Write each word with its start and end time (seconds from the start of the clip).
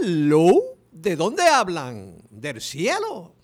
¿de 0.00 1.16
dónde 1.16 1.42
hablan? 1.42 2.16
Del 2.30 2.60
cielo. 2.60 3.34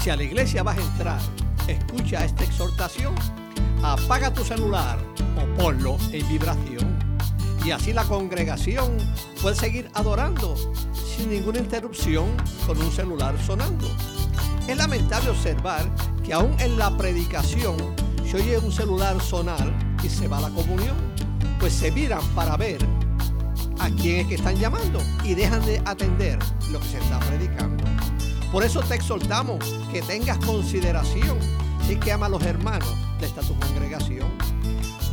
Si 0.00 0.10
a 0.10 0.16
la 0.16 0.22
iglesia 0.22 0.62
vas 0.62 0.78
a 0.78 0.82
entrar, 0.82 1.20
escucha 1.66 2.24
esta 2.24 2.44
exhortación, 2.44 3.14
apaga 3.82 4.32
tu 4.32 4.44
celular 4.44 4.98
o 5.36 5.60
ponlo 5.60 5.96
en 6.12 6.28
vibración. 6.28 6.96
Y 7.64 7.72
así 7.72 7.92
la 7.92 8.04
congregación 8.04 8.96
puede 9.42 9.56
seguir 9.56 9.90
adorando 9.94 10.54
sin 11.16 11.30
ninguna 11.30 11.60
interrupción 11.60 12.26
con 12.66 12.78
un 12.78 12.92
celular 12.92 13.34
sonando. 13.44 13.88
Es 14.68 14.76
lamentable 14.76 15.30
observar 15.30 15.88
que 16.22 16.32
aún 16.32 16.54
en 16.60 16.78
la 16.78 16.94
predicación 16.96 17.76
se 18.28 18.36
oye 18.36 18.58
un 18.58 18.72
celular 18.72 19.20
sonar 19.22 19.72
y 20.02 20.08
se 20.08 20.28
va 20.28 20.40
la 20.40 20.50
comunión, 20.50 20.96
pues 21.58 21.72
se 21.72 21.90
miran 21.90 22.22
para 22.34 22.56
ver 22.56 22.84
a 23.78 23.88
quién 23.90 24.20
es 24.20 24.26
que 24.26 24.34
están 24.34 24.56
llamando 24.56 25.00
y 25.24 25.34
dejan 25.34 25.64
de 25.64 25.80
atender 25.84 26.38
lo 26.70 26.80
que 26.80 26.86
se 26.86 26.98
está 26.98 27.18
predicando. 27.20 27.84
Por 28.52 28.64
eso 28.64 28.80
te 28.80 28.94
exhortamos 28.94 29.58
que 29.92 30.02
tengas 30.02 30.38
consideración 30.38 31.38
y 31.88 31.96
que 31.96 32.12
ama 32.12 32.26
a 32.26 32.30
los 32.30 32.42
hermanos 32.42 32.94
de 33.20 33.26
esta 33.26 33.40
tu 33.42 33.58
congregación. 33.60 34.28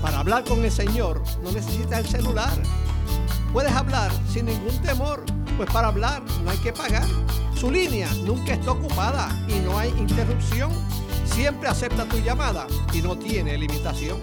Para 0.02 0.20
hablar 0.20 0.44
con 0.44 0.64
el 0.66 0.72
Señor 0.72 1.22
no 1.44 1.52
necesitas 1.52 2.00
el 2.00 2.08
celular. 2.08 2.54
Puedes 3.54 3.72
hablar 3.72 4.12
sin 4.28 4.48
ningún 4.48 4.76
temor, 4.82 5.24
pues 5.58 5.70
para 5.72 5.88
hablar 5.88 6.22
no 6.44 6.52
hay 6.52 6.58
que 6.58 6.74
pagar. 6.74 7.08
Su 7.56 7.72
línea 7.72 8.10
nunca 8.26 8.54
está 8.54 8.72
ocupada 8.72 9.30
y 9.48 9.54
no 9.60 9.78
hay 9.78 9.90
interrupción. 9.98 10.72
Siempre 11.26 11.70
acepta 11.70 12.06
tu 12.06 12.18
llamada 12.18 12.68
y 12.94 13.02
no 13.02 13.18
tiene 13.18 13.58
limitación. 13.58 14.20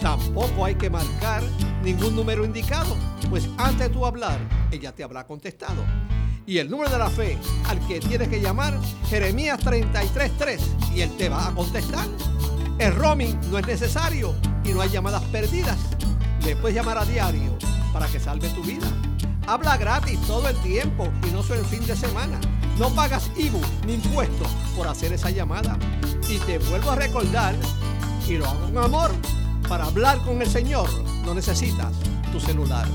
Tampoco 0.00 0.64
hay 0.64 0.74
que 0.74 0.90
marcar 0.90 1.42
ningún 1.82 2.16
número 2.16 2.44
indicado, 2.44 2.96
pues 3.30 3.48
antes 3.58 3.88
de 3.88 3.94
tú 3.94 4.04
hablar, 4.04 4.38
ella 4.70 4.92
te 4.92 5.04
habrá 5.04 5.26
contestado. 5.26 5.84
Y 6.46 6.58
el 6.58 6.70
número 6.70 6.90
de 6.90 6.98
la 6.98 7.08
fe 7.08 7.38
al 7.68 7.78
que 7.86 8.00
tienes 8.00 8.28
que 8.28 8.40
llamar, 8.40 8.78
Jeremías 9.08 9.60
33.3, 9.60 10.60
y 10.94 11.00
él 11.00 11.16
te 11.16 11.28
va 11.28 11.48
a 11.48 11.54
contestar. 11.54 12.06
El 12.78 12.94
roaming 12.94 13.38
no 13.50 13.58
es 13.58 13.66
necesario 13.66 14.34
y 14.64 14.70
no 14.70 14.80
hay 14.80 14.90
llamadas 14.90 15.22
perdidas. 15.24 15.78
Le 16.44 16.56
puedes 16.56 16.74
llamar 16.74 16.98
a 16.98 17.04
diario 17.04 17.56
para 17.92 18.06
que 18.08 18.20
salve 18.20 18.48
tu 18.50 18.62
vida. 18.62 18.86
Habla 19.46 19.76
gratis 19.76 20.18
todo 20.26 20.48
el 20.48 20.56
tiempo 20.62 21.08
y 21.28 21.30
no 21.30 21.42
solo 21.42 21.60
el 21.60 21.66
fin 21.66 21.86
de 21.86 21.94
semana. 21.96 22.40
No 22.78 22.88
pagas 22.90 23.30
IBU 23.36 23.60
ni 23.86 23.94
impuestos 23.94 24.48
por 24.76 24.88
hacer 24.88 25.12
esa 25.12 25.30
llamada. 25.30 25.78
Y 26.28 26.38
te 26.38 26.58
vuelvo 26.58 26.90
a 26.90 26.96
recordar, 26.96 27.54
y 28.26 28.38
lo 28.38 28.46
hago 28.46 28.64
con 28.66 28.78
amor, 28.78 29.10
para 29.68 29.84
hablar 29.84 30.18
con 30.24 30.40
el 30.40 30.48
Señor 30.48 30.88
no 31.24 31.34
necesitas 31.34 31.92
tu 32.32 32.40
celular. 32.40 32.86